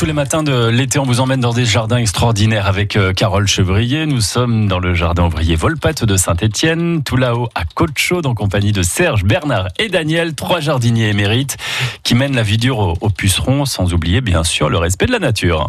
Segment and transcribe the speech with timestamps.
[0.00, 3.46] tous les matins de l'été, on vous emmène dans des jardins extraordinaires avec euh, Carole
[3.46, 4.06] Chevrier.
[4.06, 8.72] Nous sommes dans le jardin ouvrier Volpette de Saint-Étienne, tout là-haut à Côte-Chaude, en compagnie
[8.72, 11.58] de Serge, Bernard et Daniel, trois jardiniers émérites
[12.02, 15.18] qui mènent la vie dure aux, pucerons, sans oublier bien sûr le respect de la
[15.18, 15.66] nature.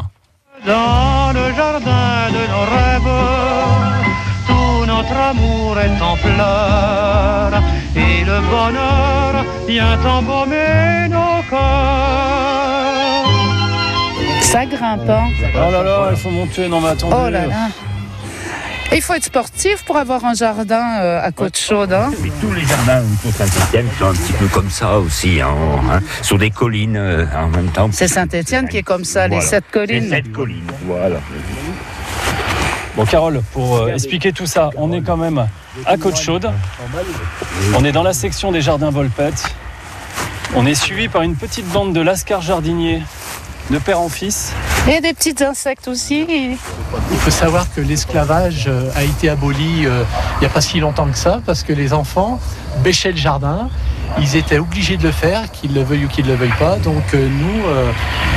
[0.66, 3.12] Dans le jardin de nos rêves,
[4.48, 6.16] tout notre amour est en
[7.98, 13.11] et le bonheur vient embaumer nos cœurs.
[14.52, 17.16] Ça grimpe, hein Oh là là, il faut monter, non mais attendez.
[17.18, 17.70] Oh là là.
[18.92, 21.94] Et Il faut être sportif pour avoir un jardin euh, à côte chaude.
[21.94, 25.40] Hein Mais tous les jardins autour de Saint-Etienne sont un petit peu comme ça aussi,
[25.40, 25.56] hein,
[25.90, 27.90] hein, sur des collines euh, en même temps.
[27.94, 30.10] C'est Saint-Étienne qui est comme ça, les sept Les collines.
[30.10, 31.22] sept collines, voilà.
[32.98, 35.48] Bon Carole, pour euh, expliquer tout ça, on est quand même
[35.86, 36.52] à Côte-Chaude.
[37.74, 39.50] On est dans la section des jardins Volpette.
[40.54, 43.02] On est suivi par une petite bande de lascars jardiniers
[43.72, 44.54] de père en fils.
[44.88, 46.28] Et des petits insectes aussi.
[46.30, 50.04] Il faut savoir que l'esclavage euh, a été aboli euh,
[50.38, 52.40] il n'y a pas si longtemps que ça, parce que les enfants
[52.84, 53.70] bêchaient le jardin.
[54.20, 56.76] Ils étaient obligés de le faire, qu'ils le veuillent ou qu'ils ne le veuillent pas.
[56.78, 57.92] Donc euh, nous, euh,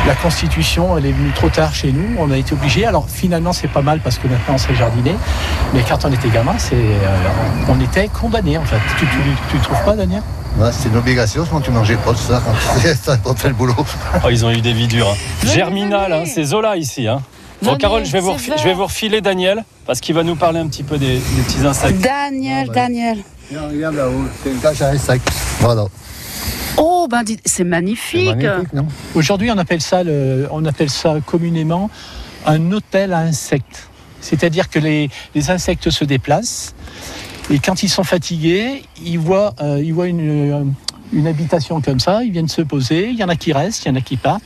[0.06, 2.16] la Constitution, elle est venue trop tard chez nous.
[2.18, 2.86] On a été obligés.
[2.86, 5.16] Alors finalement, c'est pas mal parce que maintenant on sait jardiner.
[5.72, 6.76] Mais quand on était gamin, c'est,
[7.68, 8.80] on était condamnés en fait.
[8.98, 9.06] Tu,
[9.50, 10.22] tu trouves pas, Daniel?
[10.58, 12.54] Ouais, c'est une obligation, sinon tu mangeais pas tout ça quand
[12.94, 13.74] ça quand le boulot.
[14.24, 15.08] Oh, ils ont eu des vies dures.
[15.10, 15.46] hein.
[15.46, 17.08] Germinal, hein, c'est Zola ici.
[17.08, 17.22] Hein.
[17.62, 20.60] Bon, Carole, je vais, vous je vais vous refiler Daniel parce qu'il va nous parler
[20.60, 21.98] un petit peu des, des petits insectes.
[22.00, 23.18] Daniel, Daniel.
[23.52, 25.28] Regarde là-haut, c'est une cage à insectes.
[25.60, 25.86] Voilà.
[26.76, 28.36] Oh, ben c'est magnifique.
[29.14, 31.90] Aujourd'hui, on appelle ça, le- on appelle ça communément
[32.46, 33.88] un hôtel à insectes.
[34.20, 36.74] C'est-à-dire que les, les insectes se déplacent
[37.50, 40.64] et quand ils sont fatigués, ils voient, euh, ils voient une, euh,
[41.12, 43.08] une habitation comme ça, ils viennent se poser.
[43.10, 44.42] Il y en a qui restent, il y en a qui partent.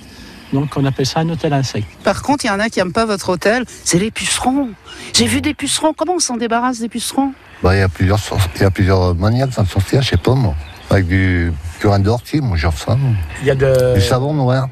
[0.52, 1.86] Donc, on appelle ça un hôtel à insectes.
[2.02, 4.70] Par contre, il y en a qui n'aiment pas votre hôtel, c'est les pucerons.
[5.14, 5.92] J'ai vu des pucerons.
[5.92, 7.32] Comment on s'en débarrasse des pucerons?
[7.62, 8.18] Bah, Il y, a plusieurs
[8.56, 10.54] il y a plusieurs manières de s'en sortir, je sais pas moi.
[10.90, 12.96] Avec du purin d'ortie, moi j'en ça.
[12.96, 13.10] moi.
[13.42, 14.68] Il y a de, Du savon noir.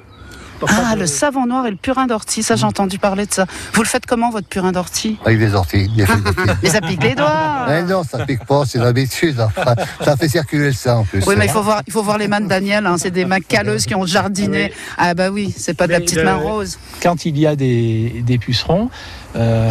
[0.69, 3.47] Ah, le savon noir et le purin d'ortie, ça j'ai entendu parler de ça.
[3.75, 5.19] Vous le faites comment votre purin d'ortie?
[5.25, 6.51] Avec des orties, des feuilles d'ortie.
[6.63, 7.67] Mais ça pique les doigts.
[7.69, 9.39] Mais non, ça pique pas, c'est l'habitude.
[9.41, 9.75] enfin.
[10.03, 11.23] Ça fait circuler le sang en plus.
[11.27, 12.87] Oui, mais il faut voir, il faut voir les mains de Daniel.
[12.87, 14.73] hein, C'est des mains calleuses qui ont jardiné.
[14.99, 16.79] Ah bah oui, c'est pas de la petite le- main rose.
[17.03, 18.89] quand il y a des, des pucerons,
[19.37, 19.71] euh,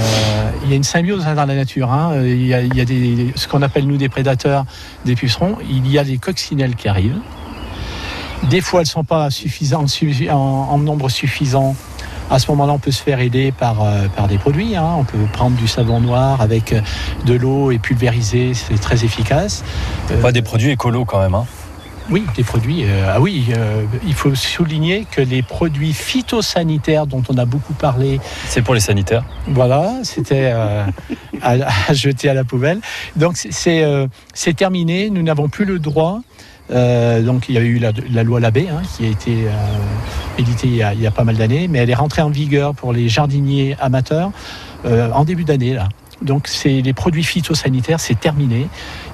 [0.63, 1.91] il y a une symbiose hein, dans la nature.
[1.91, 2.22] hein.
[2.23, 4.66] Il y a, il y a des, ce qu'on appelle nous des prédateurs
[5.06, 5.57] des pucerons.
[5.69, 7.19] Il y a des coccinelles qui arrivent.
[8.44, 11.75] Des fois, elles ne sont pas suffisantes, suffi- en, en nombre suffisant.
[12.29, 14.75] À ce moment-là, on peut se faire aider par, euh, par des produits.
[14.75, 14.96] hein.
[14.97, 16.81] On peut prendre du savon noir avec euh,
[17.25, 18.53] de l'eau et pulvériser.
[18.53, 19.63] C'est très efficace.
[20.12, 21.35] Euh, Pas des produits écolos quand même.
[21.35, 21.46] Hein.
[22.09, 22.84] oui, des produits.
[22.84, 27.73] euh, ah oui, euh, il faut souligner que les produits phytosanitaires dont on a beaucoup
[27.73, 29.23] parlé C'est pour les sanitaires.
[29.47, 30.84] voilà, c'était euh,
[31.44, 31.52] à,
[31.90, 32.79] à jeter à la poubelle.
[33.16, 33.35] Donc
[33.67, 36.22] euh, c'est terminé, nous n'avons plus le droit.
[36.72, 39.52] Euh, donc il y a eu la, loi Labbé hein, qui a été euh,
[40.40, 42.30] éditée il y a, il y a pas mal d'années, mais elle est rentrée en
[42.30, 44.31] vigueur pour les jardiniers amateurs
[44.86, 45.90] euh, en début d'année là.
[46.22, 48.68] Donc c'est les produits phytosanitaires, c'est terminé.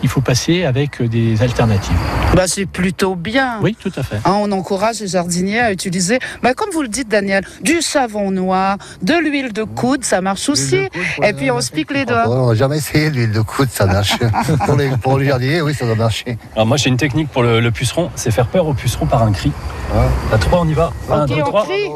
[0.04, 1.96] Il faut passer avec des alternatives.
[2.36, 3.60] Bah c'est plutôt bien.
[3.62, 4.18] Oui, tout à fait.
[4.26, 8.32] Hein, on encourage les jardiniers à utiliser, bah, comme vous le dites Daniel, du savon
[8.32, 10.88] noir, de l'huile de coude, ça marche aussi.
[11.24, 12.30] Et puis on se pique les doigts.
[12.30, 14.14] On n'a jamais essayé l'huile de coude, ça marche.
[14.66, 16.38] pour, les, pour les jardiniers, oui, ça doit marcher.
[16.56, 19.24] Alors moi j'ai une technique pour le, le puceron, c'est faire peur au puceron par
[19.24, 19.52] un cri.
[19.94, 20.08] Ouais.
[20.34, 20.94] À trois on y va.
[21.10, 21.64] Un, deux, on trois.
[21.66, 21.90] crie.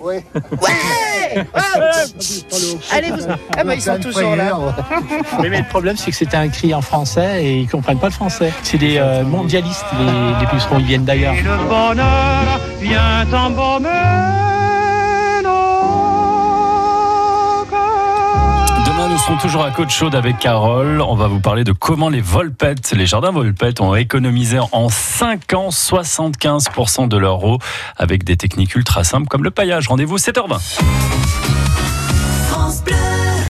[0.02, 0.24] Ouais
[1.54, 1.62] Ah,
[2.92, 3.18] Allez, vous...
[3.56, 4.58] ah, bah, ils sont toujours là.
[5.40, 8.08] Oui, mais le problème, c'est que c'était un cri en français et ils comprennent pas
[8.08, 8.52] le français.
[8.62, 11.34] C'est des euh, mondialistes, les, les pucerons, ils viennent d'ailleurs.
[11.34, 14.47] Et le bonheur vient embaumer
[19.18, 21.00] nous serons toujours à Côte Chaude avec Carole.
[21.00, 25.54] On va vous parler de comment les Volpettes, les jardins Volpettes, ont économisé en 5
[25.54, 27.58] ans 75% de leur eau
[27.96, 29.88] avec des techniques ultra simples comme le paillage.
[29.88, 31.47] Rendez-vous 7h20.